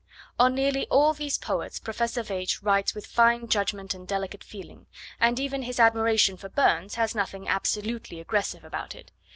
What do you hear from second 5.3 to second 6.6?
even his admiration for